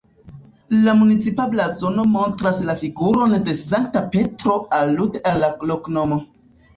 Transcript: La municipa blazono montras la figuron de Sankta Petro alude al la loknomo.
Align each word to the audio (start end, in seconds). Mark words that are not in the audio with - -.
La 0.85 0.93
municipa 0.99 1.43
blazono 1.49 2.05
montras 2.13 2.61
la 2.69 2.75
figuron 2.79 3.35
de 3.49 3.53
Sankta 3.59 4.03
Petro 4.15 4.57
alude 4.79 5.21
al 5.33 5.39
la 5.45 5.51
loknomo. 5.73 6.19